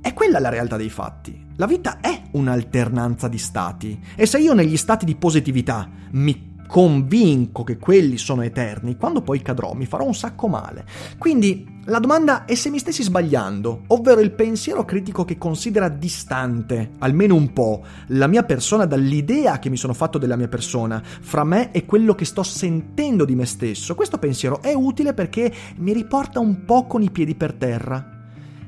è 0.00 0.12
quella 0.12 0.38
la 0.38 0.48
realtà 0.48 0.76
dei 0.76 0.90
fatti. 0.90 1.46
La 1.56 1.66
vita 1.66 2.00
è 2.00 2.22
un'alternanza 2.32 3.26
di 3.28 3.38
stati 3.38 4.00
e 4.14 4.26
se 4.26 4.38
io 4.38 4.54
negli 4.54 4.76
stati 4.76 5.04
di 5.04 5.14
positività 5.14 5.88
mi 6.10 6.53
convinco 6.66 7.62
che 7.62 7.78
quelli 7.78 8.16
sono 8.16 8.42
eterni, 8.42 8.96
quando 8.96 9.22
poi 9.22 9.42
cadrò 9.42 9.74
mi 9.74 9.86
farò 9.86 10.04
un 10.04 10.14
sacco 10.14 10.48
male. 10.48 10.84
Quindi 11.18 11.72
la 11.86 11.98
domanda 11.98 12.46
è 12.46 12.54
se 12.54 12.70
mi 12.70 12.78
stessi 12.78 13.02
sbagliando, 13.02 13.82
ovvero 13.88 14.20
il 14.20 14.32
pensiero 14.32 14.84
critico 14.84 15.24
che 15.24 15.36
considera 15.36 15.88
distante, 15.88 16.92
almeno 16.98 17.34
un 17.34 17.52
po', 17.52 17.84
la 18.08 18.26
mia 18.26 18.42
persona 18.42 18.86
dall'idea 18.86 19.58
che 19.58 19.68
mi 19.68 19.76
sono 19.76 19.92
fatto 19.92 20.18
della 20.18 20.36
mia 20.36 20.48
persona, 20.48 21.02
fra 21.04 21.44
me 21.44 21.72
e 21.72 21.84
quello 21.84 22.14
che 22.14 22.24
sto 22.24 22.42
sentendo 22.42 23.24
di 23.24 23.34
me 23.34 23.44
stesso. 23.44 23.94
Questo 23.94 24.18
pensiero 24.18 24.62
è 24.62 24.72
utile 24.72 25.12
perché 25.12 25.52
mi 25.76 25.92
riporta 25.92 26.40
un 26.40 26.64
po' 26.64 26.86
con 26.86 27.02
i 27.02 27.10
piedi 27.10 27.34
per 27.34 27.52
terra. 27.52 28.12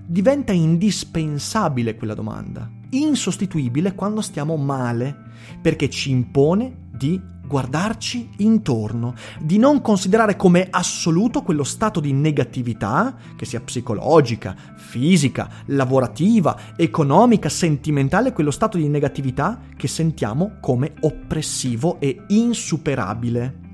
Diventa 0.08 0.52
indispensabile 0.52 1.96
quella 1.96 2.14
domanda, 2.14 2.70
insostituibile 2.90 3.94
quando 3.94 4.20
stiamo 4.20 4.56
male, 4.56 5.16
perché 5.60 5.88
ci 5.88 6.10
impone 6.10 6.84
di 6.96 7.20
guardarci 7.46 8.30
intorno, 8.38 9.14
di 9.40 9.58
non 9.58 9.80
considerare 9.80 10.36
come 10.36 10.68
assoluto 10.70 11.42
quello 11.42 11.64
stato 11.64 12.00
di 12.00 12.12
negatività, 12.12 13.14
che 13.36 13.44
sia 13.44 13.60
psicologica, 13.60 14.54
fisica, 14.76 15.48
lavorativa, 15.66 16.74
economica, 16.76 17.48
sentimentale, 17.48 18.32
quello 18.32 18.50
stato 18.50 18.76
di 18.76 18.88
negatività 18.88 19.60
che 19.76 19.88
sentiamo 19.88 20.56
come 20.60 20.94
oppressivo 21.00 21.98
e 22.00 22.22
insuperabile 22.28 23.65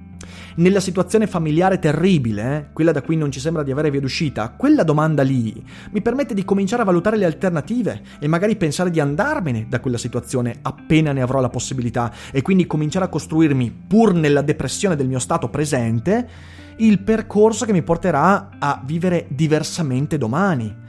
nella 0.57 0.81
situazione 0.81 1.27
familiare 1.27 1.79
terribile, 1.79 2.57
eh, 2.57 2.73
quella 2.73 2.93
da 2.93 3.03
cui 3.03 3.17
non 3.17 3.31
ci 3.31 3.41
sembra 3.41 3.63
di 3.63 3.71
avere 3.71 3.91
via 3.91 4.01
d'uscita, 4.01 4.55
quella 4.57 4.83
domanda 4.83 5.23
lì 5.23 5.63
mi 5.91 6.03
permette 6.03 6.35
di 6.35 6.45
cominciare 6.45 6.83
a 6.83 6.85
valutare 6.85 7.17
le 7.17 7.25
alternative 7.25 8.03
e 8.19 8.27
magari 8.27 8.57
pensare 8.57 8.91
di 8.91 9.01
andarmene 9.01 9.67
da 9.69 9.81
quella 9.81 9.99
situazione 9.99 10.59
appena 10.63 11.13
ne 11.13 11.23
avrò 11.23 11.41
la 11.41 11.49
possibilità 11.49 12.13
e 12.31 12.43
quindi 12.43 12.67
cominciare 12.67 13.07
a 13.07 13.09
costruirmi, 13.09 13.85
pur 13.87 14.15
nella 14.15 14.43
depressione 14.43 14.97
del 14.97 15.09
mio 15.09 15.19
stato 15.19 15.49
presente, 15.49 16.29
il 16.77 17.01
percorso 17.01 17.65
che 17.65 17.73
mi 17.73 17.83
porterà 17.83 18.51
a 18.59 18.83
vivere 18.85 19.27
diversamente 19.29 20.19
domani 20.19 20.81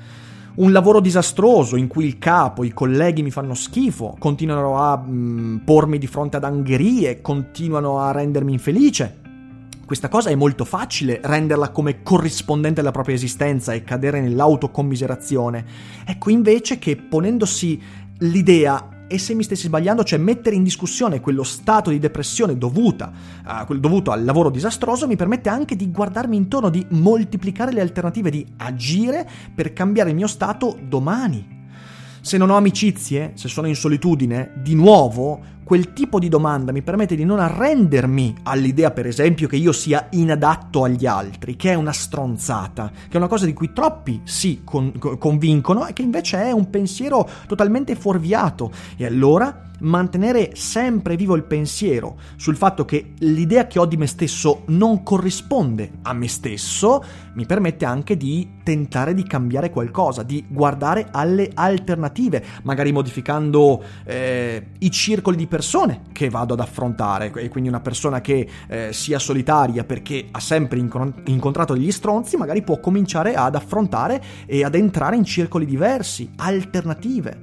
un 0.56 0.72
lavoro 0.72 1.00
disastroso 1.00 1.78
in 1.78 1.88
cui 1.88 2.06
il 2.06 2.20
capo, 2.20 2.64
i 2.64 2.74
colleghi 2.74 3.24
mi 3.24 3.32
fanno 3.32 3.56
schifo, 3.56 4.16
continuano 4.20 4.78
a 4.78 4.98
mh, 4.98 5.12
mm, 5.12 5.58
pormi 5.58 5.98
di 5.98 6.06
fronte 6.06 6.38
ad 6.38 6.44
angherie, 6.44 7.22
continuano 7.22 8.00
a 8.00 8.12
rendermi 8.12 8.52
infelice. 8.52 9.22
Questa 9.86 10.08
cosa 10.08 10.30
è 10.30 10.36
molto 10.36 10.64
facile 10.64 11.20
renderla 11.22 11.70
come 11.70 12.04
corrispondente 12.04 12.80
alla 12.80 12.92
propria 12.92 13.16
esistenza 13.16 13.74
e 13.74 13.84
cadere 13.84 14.22
nell'autocommiserazione. 14.22 15.66
Ecco 16.06 16.30
invece 16.30 16.80
che 16.80 16.96
ponendosi 16.96 17.82
l'idea 18.20 19.06
e 19.08 19.18
se 19.18 19.34
mi 19.34 19.44
stessi 19.44 19.68
sbagliando, 19.68 20.06
cioè 20.06 20.20
mettere 20.20 20.56
in 20.56 20.64
discussione 20.64 21.20
quello 21.20 21.44
stato 21.44 21.90
di 21.90 22.00
depressione 22.00 22.58
dovuta, 22.58 23.12
uh, 23.46 23.78
dovuto 23.78 24.12
al 24.12 24.24
lavoro 24.24 24.50
disastroso, 24.50 25.06
mi 25.06 25.18
permette 25.18 25.50
anche 25.50 25.76
di 25.76 25.92
guardarmi 25.92 26.38
intorno, 26.38 26.70
di 26.70 26.86
moltiplicare 26.92 27.74
le 27.74 27.82
alternative, 27.82 28.32
di 28.32 28.46
agire 28.58 29.30
per 29.54 29.74
cambiare 29.74 30.12
il 30.12 30.16
mio 30.16 30.28
stato 30.28 30.80
domani. 30.82 31.62
Se 32.22 32.38
non 32.38 32.50
ho 32.50 32.56
amicizie, 32.56 33.34
se 33.34 33.50
sono 33.50 33.68
in 33.68 33.76
solitudine, 33.76 34.54
di 34.64 34.76
nuovo 34.76 35.42
quel 35.64 35.94
tipo 35.94 36.20
di 36.20 36.30
domanda 36.30 36.72
mi 36.72 36.82
permette 36.82 37.16
di 37.16 37.24
non 37.24 37.40
arrendermi 37.40 38.36
all'idea, 38.44 38.92
per 38.92 39.08
esempio, 39.08 39.48
che 39.48 39.56
io 39.56 39.72
sia 39.72 40.08
inadatto 40.12 40.84
agli 40.84 41.06
altri, 41.06 41.56
che 41.56 41.72
è 41.72 41.76
una 41.76 41.94
stronzata, 41.94 42.92
che 43.08 43.14
è 43.14 43.18
una 43.18 43.28
cosa 43.28 43.46
di 43.46 43.54
cui 43.54 43.72
troppi 43.74 44.22
si 44.24 44.62
con- 44.64 44.94
convincono 45.18 45.88
e 45.88 45.94
che 45.94 46.02
invece 46.02 46.44
è 46.44 46.52
un 46.52 46.70
pensiero 46.70 47.28
totalmente 47.48 47.96
fuorviato. 47.96 48.72
E 48.98 49.06
allora 49.06 49.72
mantenere 49.84 50.52
sempre 50.56 51.16
vivo 51.16 51.36
il 51.36 51.44
pensiero 51.44 52.18
sul 52.36 52.56
fatto 52.56 52.86
che 52.86 53.14
l'idea 53.20 53.68
che 53.68 53.80
ho 53.80 53.86
di 53.86 53.98
me 53.98 54.08
stesso 54.08 54.64
non 54.68 55.04
corrisponde 55.04 55.92
a 56.04 56.14
me 56.14 56.28
stesso, 56.28 57.04
mi 57.34 57.46
permette 57.46 57.86
anche 57.86 58.16
di 58.16 58.60
tentare 58.64 59.14
di 59.14 59.24
cambiare 59.24 59.70
qualcosa, 59.70 60.24
di 60.24 60.46
guardare 60.48 61.08
alle 61.12 61.50
alternative, 61.54 62.44
magari 62.64 62.92
modificando 62.92 63.84
eh, 64.06 64.68
i 64.80 64.92
circoli 64.92 65.36
di 65.38 65.48
persone 65.54 66.02
che 66.14 66.32
vado 66.32 66.54
ad 66.54 66.62
affrontare, 66.62 67.32
e 67.36 67.48
quindi 67.48 67.70
una 67.70 67.80
persona 67.80 68.22
che 68.22 68.50
eh, 68.68 68.92
sia 68.92 69.20
solitaria 69.20 69.84
perché 69.84 70.30
ha 70.32 70.40
sempre 70.40 70.80
incontrato 70.80 71.74
degli 71.74 71.92
stronzi, 71.92 72.38
magari 72.38 72.64
può 72.64 72.80
cominciare 72.80 73.36
ad 73.36 73.54
affrontare 73.54 74.20
e 74.48 74.64
ad 74.64 74.74
entrare 74.74 75.16
in 75.16 75.24
circoli 75.24 75.68
diversi, 75.68 76.28
alternative. 76.38 77.40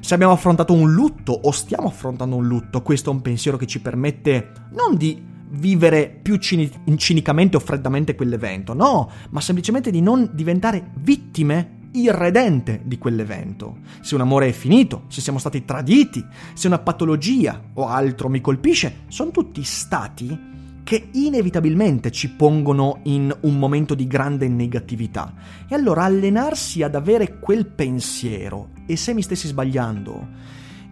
Se 0.00 0.14
abbiamo 0.14 0.32
affrontato 0.32 0.72
un 0.72 0.92
lutto 0.92 1.30
o 1.30 1.52
stiamo 1.52 1.86
affrontando 1.86 2.34
un 2.34 2.44
lutto, 2.48 2.82
questo 2.82 3.10
è 3.10 3.12
un 3.12 3.22
pensiero 3.22 3.56
che 3.56 3.66
ci 3.66 3.80
permette 3.80 4.50
non 4.72 4.96
di 4.96 5.22
vivere 5.50 6.18
più 6.20 6.34
cini- 6.38 6.68
cinicamente 6.96 7.56
o 7.56 7.60
freddamente 7.60 8.16
quell'evento, 8.16 8.74
no, 8.74 9.08
ma 9.30 9.40
semplicemente 9.40 9.92
di 9.92 10.00
non 10.00 10.28
diventare 10.32 10.90
vittime 10.96 11.73
irredente 11.94 12.80
di 12.84 12.98
quell'evento. 12.98 13.78
Se 14.00 14.14
un 14.14 14.20
amore 14.20 14.48
è 14.48 14.52
finito, 14.52 15.04
se 15.08 15.20
siamo 15.20 15.38
stati 15.38 15.64
traditi, 15.64 16.24
se 16.54 16.66
una 16.66 16.78
patologia 16.78 17.60
o 17.74 17.86
altro 17.86 18.28
mi 18.28 18.40
colpisce, 18.40 19.02
sono 19.08 19.30
tutti 19.30 19.62
stati 19.62 20.52
che 20.84 21.08
inevitabilmente 21.12 22.10
ci 22.10 22.30
pongono 22.30 23.00
in 23.04 23.34
un 23.40 23.58
momento 23.58 23.94
di 23.94 24.06
grande 24.06 24.48
negatività. 24.48 25.32
E 25.68 25.74
allora 25.74 26.04
allenarsi 26.04 26.82
ad 26.82 26.94
avere 26.94 27.38
quel 27.38 27.66
pensiero, 27.66 28.70
e 28.86 28.96
se 28.96 29.14
mi 29.14 29.22
stessi 29.22 29.48
sbagliando, 29.48 30.28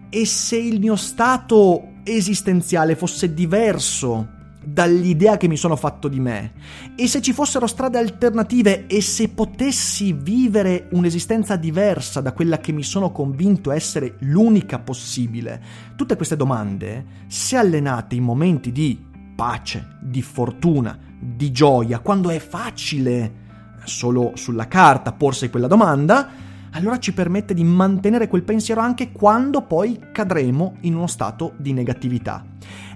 e 0.09 0.25
se 0.25 0.57
il 0.57 0.79
mio 0.79 0.95
stato 0.95 1.91
esistenziale 2.03 2.95
fosse 2.95 3.33
diverso 3.33 4.41
dall'idea 4.63 5.37
che 5.37 5.47
mi 5.47 5.57
sono 5.57 5.75
fatto 5.75 6.07
di 6.07 6.19
me, 6.19 6.53
e 6.95 7.07
se 7.07 7.21
ci 7.21 7.33
fossero 7.33 7.67
strade 7.67 7.97
alternative 7.97 8.87
e 8.87 9.01
se 9.01 9.29
potessi 9.29 10.13
vivere 10.13 10.87
un'esistenza 10.91 11.55
diversa 11.55 12.21
da 12.21 12.33
quella 12.33 12.57
che 12.57 12.71
mi 12.71 12.83
sono 12.83 13.11
convinto 13.11 13.71
essere 13.71 14.15
l'unica 14.19 14.79
possibile, 14.79 15.61
tutte 15.95 16.15
queste 16.15 16.35
domande, 16.35 17.05
se 17.27 17.57
allenate 17.57 18.15
in 18.15 18.23
momenti 18.23 18.71
di 18.71 19.11
pace, 19.35 19.97
di 20.01 20.21
fortuna, 20.21 20.97
di 21.19 21.51
gioia, 21.51 21.99
quando 21.99 22.29
è 22.29 22.39
facile 22.39 23.41
solo 23.85 24.31
sulla 24.35 24.67
carta 24.67 25.11
porsi 25.11 25.49
quella 25.49 25.67
domanda, 25.67 26.29
allora 26.71 26.97
ci 26.97 27.13
permette 27.13 27.53
di 27.53 27.63
mantenere 27.63 28.27
quel 28.27 28.43
pensiero 28.43 28.81
anche 28.81 29.11
quando 29.11 29.61
poi 29.61 29.99
cadremo 30.11 30.77
in 30.81 30.95
uno 30.95 31.07
stato 31.07 31.53
di 31.57 31.71
negatività. 31.71 32.43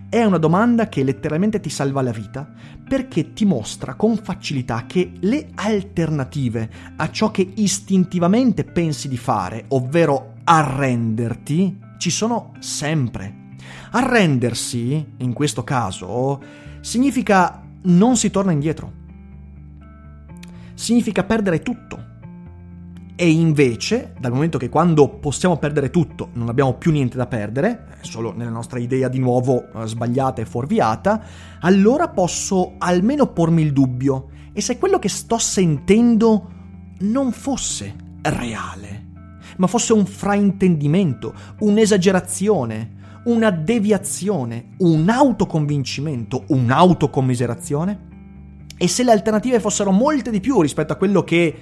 È 0.10 0.24
una 0.24 0.38
domanda 0.38 0.88
che 0.88 1.04
letteralmente 1.04 1.60
ti 1.60 1.70
salva 1.70 2.02
la 2.02 2.12
vita 2.12 2.50
perché 2.88 3.34
ti 3.34 3.44
mostra 3.44 3.96
con 3.96 4.16
facilità 4.16 4.86
che 4.86 5.12
le 5.20 5.50
alternative 5.54 6.70
a 6.96 7.12
ciò 7.12 7.30
che 7.30 7.52
istintivamente 7.56 8.64
pensi 8.64 9.10
di 9.10 9.18
fare, 9.18 9.66
ovvero 9.70 10.36
arrenderti, 10.46 11.80
ci 11.98 12.10
sono 12.10 12.54
sempre. 12.60 13.56
Arrendersi, 13.92 15.14
in 15.18 15.34
questo 15.34 15.66
caso, 15.66 16.42
significa 16.80 17.62
non 17.82 18.16
si 18.16 18.32
torna 18.32 18.54
indietro. 18.54 18.94
Significa 20.74 21.26
perdere 21.26 21.62
tutto. 21.62 22.07
E 23.20 23.32
invece, 23.32 24.14
dal 24.20 24.32
momento 24.32 24.60
che 24.60 24.70
quando 24.70 25.10
possiamo 25.10 25.58
perdere 25.58 25.90
tutto 25.90 26.30
non 26.34 26.50
abbiamo 26.50 26.76
più 26.76 26.92
niente 26.92 27.18
da 27.18 27.26
perdere, 27.26 27.98
solo 28.02 28.32
nella 28.32 28.52
nostra 28.52 28.78
idea 28.78 29.08
di 29.08 29.18
nuovo 29.18 29.72
eh, 29.74 29.88
sbagliata 29.88 30.40
e 30.40 30.46
fuorviata, 30.46 31.24
allora 31.62 32.10
posso 32.10 32.76
almeno 32.78 33.26
pormi 33.26 33.64
il 33.64 33.74
dubbio. 33.74 34.28
E 34.54 34.62
se 34.62 34.78
quello 34.78 35.00
che 35.00 35.10
sto 35.10 35.40
sentendo 35.40 36.52
non 37.00 37.32
fosse 37.32 37.96
reale, 38.22 39.06
ma 39.58 39.66
fosse 39.66 39.94
un 39.94 40.06
fraintendimento, 40.06 41.34
un'esagerazione, 41.62 43.22
una 43.24 43.50
deviazione, 43.50 44.76
un 44.78 45.10
autoconvincimento, 45.10 46.44
un'autocommiserazione? 46.50 48.00
E 48.78 48.88
se 48.88 49.04
le 49.04 49.12
alternative 49.12 49.60
fossero 49.60 49.90
molte 49.90 50.30
di 50.30 50.40
più 50.40 50.62
rispetto 50.62 50.94
a 50.94 50.98
quello 50.98 51.24
che 51.24 51.56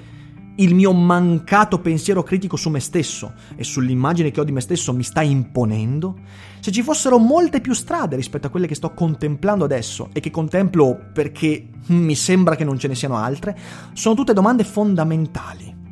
il 0.58 0.74
mio 0.74 0.94
mancato 0.94 1.80
pensiero 1.80 2.24
critico 2.24 2.56
su 2.56 2.70
me 2.70 2.80
stesso 2.80 3.34
e 3.56 3.64
sull'immagine 3.64 4.32
che 4.32 4.40
ho 4.40 4.44
di 4.44 4.52
me 4.52 4.62
stesso 4.62 4.94
mi 4.94 5.04
sta 5.04 5.22
imponendo, 5.22 6.20
se 6.60 6.72
ci 6.72 6.82
fossero 6.82 7.18
molte 7.18 7.62
più 7.62 7.74
strade 7.74 8.16
rispetto 8.16 8.48
a 8.48 8.50
quelle 8.50 8.68
che 8.68 8.76
sto 8.76 8.94
contemplando 8.94 9.66
adesso 9.66 10.10
e 10.14 10.20
che 10.20 10.32
contemplo 10.32 11.10
perché 11.14 11.70
mi 11.88 12.16
sembra 12.16 12.56
che 12.56 12.64
non 12.64 12.80
ce 12.80 12.88
ne 12.88 12.96
siano 12.96 13.18
altre, 13.18 13.58
sono 13.94 14.16
tutte 14.16 14.34
domande 14.34 14.64
fondamentali. 14.64 15.84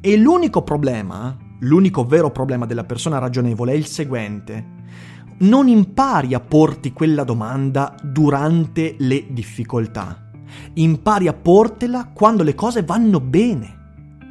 E 0.00 0.16
l'unico 0.16 0.62
problema, 0.62 1.36
l'unico 1.60 2.04
vero 2.04 2.30
problema 2.30 2.66
della 2.66 2.84
persona 2.84 3.18
ragionevole 3.18 3.72
è 3.72 3.76
il 3.76 3.86
seguente 3.86 4.74
non 5.38 5.68
impari 5.68 6.32
a 6.32 6.40
porti 6.40 6.92
quella 6.92 7.22
domanda 7.22 7.94
durante 8.02 8.94
le 8.98 9.26
difficoltà. 9.28 10.30
Impari 10.74 11.28
a 11.28 11.34
portela 11.34 12.10
quando 12.12 12.42
le 12.42 12.54
cose 12.54 12.82
vanno 12.82 13.20
bene. 13.20 13.75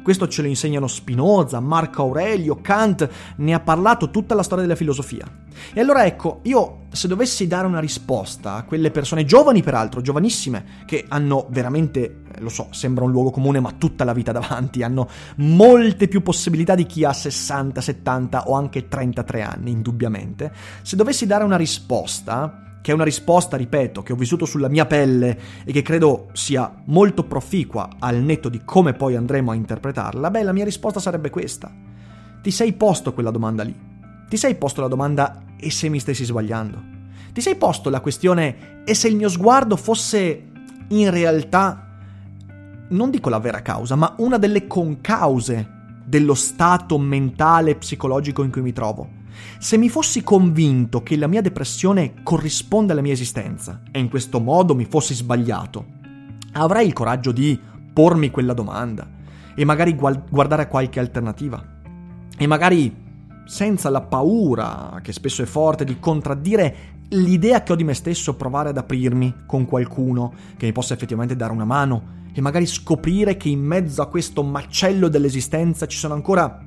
Questo 0.06 0.28
ce 0.28 0.40
lo 0.40 0.46
insegnano 0.46 0.86
Spinoza, 0.86 1.58
Marco 1.58 2.02
Aurelio, 2.02 2.60
Kant, 2.60 3.10
ne 3.38 3.54
ha 3.54 3.58
parlato 3.58 4.12
tutta 4.12 4.36
la 4.36 4.44
storia 4.44 4.62
della 4.62 4.76
filosofia. 4.76 5.28
E 5.74 5.80
allora 5.80 6.06
ecco, 6.06 6.42
io 6.44 6.82
se 6.92 7.08
dovessi 7.08 7.48
dare 7.48 7.66
una 7.66 7.80
risposta 7.80 8.54
a 8.54 8.62
quelle 8.62 8.92
persone 8.92 9.24
giovani, 9.24 9.64
peraltro, 9.64 10.02
giovanissime, 10.02 10.84
che 10.86 11.06
hanno 11.08 11.48
veramente, 11.50 12.22
eh, 12.32 12.40
lo 12.40 12.50
so, 12.50 12.68
sembra 12.70 13.02
un 13.02 13.10
luogo 13.10 13.32
comune, 13.32 13.58
ma 13.58 13.72
tutta 13.72 14.04
la 14.04 14.12
vita 14.12 14.30
davanti, 14.30 14.84
hanno 14.84 15.08
molte 15.38 16.06
più 16.06 16.22
possibilità 16.22 16.76
di 16.76 16.86
chi 16.86 17.02
ha 17.02 17.12
60, 17.12 17.80
70 17.80 18.48
o 18.48 18.54
anche 18.54 18.86
33 18.86 19.42
anni, 19.42 19.72
indubbiamente, 19.72 20.52
se 20.82 20.94
dovessi 20.94 21.26
dare 21.26 21.42
una 21.42 21.56
risposta, 21.56 22.75
che 22.86 22.92
è 22.92 22.94
una 22.94 23.02
risposta, 23.02 23.56
ripeto, 23.56 24.04
che 24.04 24.12
ho 24.12 24.16
vissuto 24.16 24.44
sulla 24.44 24.68
mia 24.68 24.86
pelle 24.86 25.36
e 25.64 25.72
che 25.72 25.82
credo 25.82 26.28
sia 26.34 26.72
molto 26.84 27.24
proficua 27.24 27.88
al 27.98 28.18
netto 28.18 28.48
di 28.48 28.60
come 28.64 28.92
poi 28.92 29.16
andremo 29.16 29.50
a 29.50 29.56
interpretarla, 29.56 30.30
beh, 30.30 30.44
la 30.44 30.52
mia 30.52 30.64
risposta 30.64 31.00
sarebbe 31.00 31.28
questa. 31.28 31.68
Ti 32.40 32.50
sei 32.52 32.74
posto 32.74 33.12
quella 33.12 33.32
domanda 33.32 33.64
lì? 33.64 33.74
Ti 34.28 34.36
sei 34.36 34.54
posto 34.54 34.82
la 34.82 34.86
domanda 34.86 35.42
e 35.58 35.68
se 35.68 35.88
mi 35.88 35.98
stessi 35.98 36.22
sbagliando? 36.22 36.80
Ti 37.32 37.40
sei 37.40 37.56
posto 37.56 37.90
la 37.90 37.98
questione 37.98 38.84
e 38.84 38.94
se 38.94 39.08
il 39.08 39.16
mio 39.16 39.30
sguardo 39.30 39.74
fosse 39.74 40.44
in 40.86 41.10
realtà, 41.10 41.88
non 42.90 43.10
dico 43.10 43.28
la 43.28 43.40
vera 43.40 43.62
causa, 43.62 43.96
ma 43.96 44.14
una 44.18 44.38
delle 44.38 44.68
concause 44.68 45.70
dello 46.04 46.34
stato 46.34 46.98
mentale 46.98 47.72
e 47.72 47.76
psicologico 47.78 48.44
in 48.44 48.52
cui 48.52 48.62
mi 48.62 48.72
trovo? 48.72 49.15
Se 49.58 49.76
mi 49.76 49.88
fossi 49.88 50.22
convinto 50.22 51.02
che 51.02 51.16
la 51.16 51.26
mia 51.26 51.40
depressione 51.40 52.14
corrisponde 52.22 52.92
alla 52.92 53.02
mia 53.02 53.12
esistenza 53.12 53.82
e 53.90 53.98
in 53.98 54.08
questo 54.08 54.40
modo 54.40 54.74
mi 54.74 54.84
fossi 54.84 55.14
sbagliato, 55.14 55.84
avrei 56.52 56.86
il 56.86 56.92
coraggio 56.92 57.32
di 57.32 57.58
pormi 57.92 58.30
quella 58.30 58.52
domanda 58.52 59.08
e 59.54 59.64
magari 59.64 59.94
guardare 59.94 60.62
a 60.62 60.68
qualche 60.68 61.00
alternativa. 61.00 61.64
E 62.36 62.46
magari 62.46 63.04
senza 63.46 63.88
la 63.90 64.02
paura, 64.02 64.98
che 65.02 65.12
spesso 65.12 65.42
è 65.42 65.46
forte, 65.46 65.84
di 65.84 65.98
contraddire 65.98 66.94
l'idea 67.10 67.62
che 67.62 67.72
ho 67.72 67.76
di 67.76 67.84
me 67.84 67.94
stesso, 67.94 68.34
provare 68.34 68.70
ad 68.70 68.76
aprirmi 68.76 69.44
con 69.46 69.64
qualcuno 69.64 70.34
che 70.56 70.66
mi 70.66 70.72
possa 70.72 70.94
effettivamente 70.94 71.36
dare 71.36 71.52
una 71.52 71.64
mano 71.64 72.14
e 72.32 72.40
magari 72.40 72.66
scoprire 72.66 73.36
che 73.36 73.48
in 73.48 73.60
mezzo 73.60 74.02
a 74.02 74.08
questo 74.08 74.42
macello 74.42 75.08
dell'esistenza 75.08 75.86
ci 75.86 75.96
sono 75.96 76.12
ancora 76.12 76.62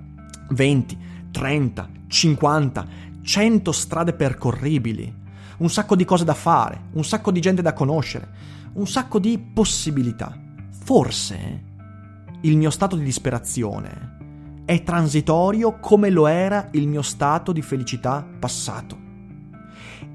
20, 0.49 0.97
30, 1.31 1.89
50, 2.09 2.87
100 3.21 3.71
strade 3.71 4.13
percorribili, 4.13 5.13
un 5.57 5.69
sacco 5.69 5.95
di 5.95 6.05
cose 6.05 6.25
da 6.25 6.33
fare, 6.33 6.87
un 6.93 7.05
sacco 7.05 7.31
di 7.31 7.39
gente 7.39 7.61
da 7.61 7.73
conoscere, 7.73 8.27
un 8.73 8.87
sacco 8.87 9.19
di 9.19 9.37
possibilità. 9.37 10.35
Forse 10.69 11.63
il 12.41 12.57
mio 12.57 12.71
stato 12.71 12.95
di 12.95 13.03
disperazione 13.03 14.17
è 14.65 14.81
transitorio 14.83 15.79
come 15.79 16.09
lo 16.09 16.25
era 16.27 16.69
il 16.71 16.87
mio 16.87 17.03
stato 17.03 17.51
di 17.51 17.61
felicità 17.61 18.25
passato. 18.39 18.97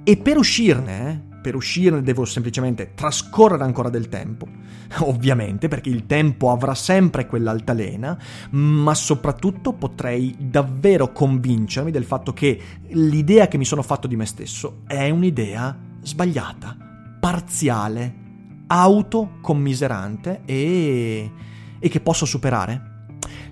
E 0.02 0.16
per 0.16 0.36
uscirne, 0.36 1.28
per 1.44 1.56
uscirne 1.56 2.00
devo 2.00 2.24
semplicemente 2.24 2.92
trascorrere 2.94 3.64
ancora 3.64 3.90
del 3.90 4.08
tempo, 4.08 4.48
ovviamente 5.04 5.68
perché 5.68 5.90
il 5.90 6.06
tempo 6.06 6.50
avrà 6.50 6.74
sempre 6.74 7.26
quell'altalena, 7.26 8.18
ma 8.52 8.94
soprattutto 8.94 9.74
potrei 9.74 10.34
davvero 10.38 11.12
convincermi 11.12 11.90
del 11.90 12.04
fatto 12.04 12.32
che 12.32 12.58
l'idea 12.92 13.46
che 13.46 13.58
mi 13.58 13.66
sono 13.66 13.82
fatto 13.82 14.06
di 14.06 14.16
me 14.16 14.24
stesso 14.24 14.84
è 14.86 15.10
un'idea 15.10 15.78
sbagliata, 16.00 16.78
parziale, 17.20 18.14
autocommiserante 18.66 20.40
e, 20.46 21.30
e 21.78 21.88
che 21.90 22.00
posso 22.00 22.24
superare. 22.24 22.92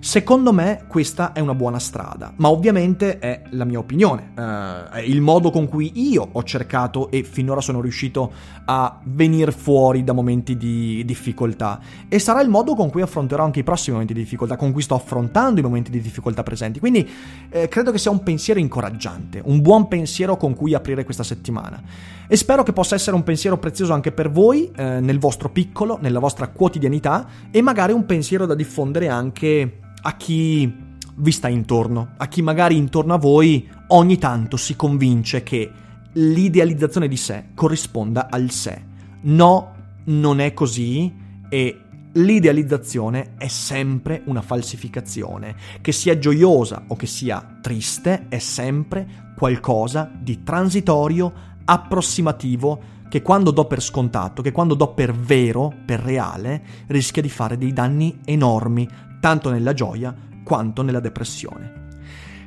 Secondo 0.03 0.51
me 0.51 0.83
questa 0.89 1.31
è 1.31 1.39
una 1.39 1.55
buona 1.55 1.79
strada, 1.79 2.33
ma 2.35 2.49
ovviamente 2.49 3.19
è 3.19 3.41
la 3.51 3.63
mia 3.63 3.79
opinione, 3.79 4.33
uh, 4.35 4.91
è 4.91 4.99
il 4.99 5.21
modo 5.21 5.49
con 5.49 5.69
cui 5.69 5.93
io 5.95 6.27
ho 6.29 6.43
cercato 6.43 7.09
e 7.09 7.23
finora 7.23 7.61
sono 7.61 7.79
riuscito 7.79 8.29
a 8.65 8.99
venire 9.05 9.53
fuori 9.53 10.03
da 10.03 10.11
momenti 10.11 10.57
di 10.57 11.05
difficoltà 11.05 11.79
e 12.09 12.19
sarà 12.19 12.41
il 12.41 12.49
modo 12.49 12.75
con 12.75 12.89
cui 12.89 13.01
affronterò 13.01 13.45
anche 13.45 13.61
i 13.61 13.63
prossimi 13.63 13.93
momenti 13.93 14.13
di 14.13 14.19
difficoltà, 14.19 14.57
con 14.57 14.73
cui 14.73 14.81
sto 14.81 14.95
affrontando 14.95 15.61
i 15.61 15.63
momenti 15.63 15.89
di 15.89 16.01
difficoltà 16.01 16.43
presenti. 16.43 16.79
Quindi 16.81 17.09
eh, 17.49 17.69
credo 17.69 17.91
che 17.91 17.97
sia 17.97 18.11
un 18.11 18.23
pensiero 18.23 18.59
incoraggiante, 18.59 19.41
un 19.45 19.61
buon 19.61 19.87
pensiero 19.87 20.35
con 20.35 20.53
cui 20.53 20.73
aprire 20.73 21.05
questa 21.05 21.23
settimana. 21.23 21.81
E 22.27 22.35
spero 22.35 22.63
che 22.63 22.73
possa 22.73 22.95
essere 22.95 23.15
un 23.15 23.23
pensiero 23.23 23.57
prezioso 23.57 23.93
anche 23.93 24.11
per 24.11 24.29
voi, 24.29 24.69
eh, 24.75 24.99
nel 24.99 25.17
vostro 25.17 25.49
piccolo, 25.49 25.97
nella 26.01 26.19
vostra 26.19 26.49
quotidianità 26.49 27.25
e 27.49 27.61
magari 27.61 27.93
un 27.93 28.05
pensiero 28.05 28.45
da 28.45 28.53
diffondere 28.53 29.07
anche 29.07 29.77
a 30.05 30.15
chi 30.15 30.71
vi 31.15 31.31
sta 31.31 31.47
intorno, 31.47 32.13
a 32.17 32.27
chi 32.27 32.41
magari 32.41 32.75
intorno 32.75 33.13
a 33.13 33.17
voi 33.17 33.69
ogni 33.87 34.17
tanto 34.17 34.57
si 34.57 34.75
convince 34.75 35.43
che 35.43 35.71
l'idealizzazione 36.13 37.07
di 37.07 37.17
sé 37.17 37.45
corrisponda 37.53 38.27
al 38.29 38.51
sé. 38.51 38.81
No, 39.21 39.75
non 40.05 40.39
è 40.39 40.53
così 40.53 41.11
e 41.49 41.79
l'idealizzazione 42.13 43.35
è 43.37 43.47
sempre 43.47 44.21
una 44.25 44.41
falsificazione. 44.41 45.55
Che 45.81 45.91
sia 45.91 46.17
gioiosa 46.17 46.83
o 46.87 46.95
che 46.95 47.07
sia 47.07 47.59
triste, 47.61 48.25
è 48.27 48.39
sempre 48.39 49.33
qualcosa 49.37 50.11
di 50.13 50.43
transitorio, 50.43 51.31
approssimativo, 51.63 52.91
che 53.07 53.21
quando 53.21 53.51
do 53.51 53.65
per 53.65 53.81
scontato, 53.81 54.41
che 54.41 54.51
quando 54.51 54.73
do 54.73 54.93
per 54.93 55.13
vero, 55.13 55.71
per 55.85 55.99
reale, 55.99 56.63
rischia 56.87 57.21
di 57.21 57.29
fare 57.29 57.57
dei 57.57 57.71
danni 57.71 58.19
enormi, 58.25 58.89
tanto 59.23 59.49
nella 59.49 59.71
gioia 59.71 60.13
quanto 60.43 60.81
nella 60.81 60.99
depressione. 60.99 61.81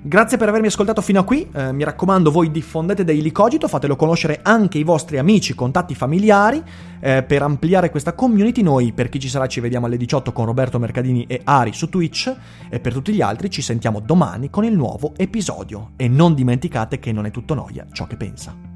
Grazie 0.03 0.37
per 0.37 0.51
avermi 0.51 0.67
ascoltato 0.67 1.01
fino 1.01 1.21
a 1.21 1.25
qui, 1.25 1.49
eh, 1.51 1.73
mi 1.73 1.85
raccomando 1.85 2.31
voi 2.31 2.51
diffondete 2.51 3.03
Daily 3.03 3.33
Cogito, 3.33 3.67
fatelo 3.67 3.97
conoscere 3.97 4.41
anche 4.43 4.77
ai 4.77 4.85
vostri 4.85 5.17
amici, 5.17 5.55
contatti 5.55 5.95
familiari, 5.95 6.63
eh, 7.01 7.23
per 7.23 7.41
ampliare 7.41 7.89
questa 7.89 8.13
community 8.13 8.61
noi 8.61 8.93
per 8.93 9.09
chi 9.09 9.19
ci 9.19 9.31
sarà 9.31 9.47
ci 9.47 9.61
vediamo 9.61 9.87
alle 9.87 9.97
18 9.97 10.33
con 10.33 10.45
Roberto 10.45 10.79
Mercadini 10.79 11.25
e 11.27 11.41
Ari 11.43 11.73
su 11.73 11.89
Twitch 11.89 12.37
e 12.69 12.79
per 12.79 12.93
tutti 12.93 13.15
gli 13.15 13.23
altri 13.23 13.49
ci 13.49 13.63
sentiamo 13.63 14.01
domani 14.01 14.51
con 14.51 14.65
il 14.65 14.77
nuovo 14.77 15.15
episodio 15.17 15.93
e 15.97 16.09
non 16.09 16.35
dimenticate 16.35 16.99
che 16.99 17.11
non 17.11 17.25
è 17.25 17.31
tutto 17.31 17.55
noia 17.55 17.87
ciò 17.91 18.07
che 18.07 18.17
pensa. 18.17 18.76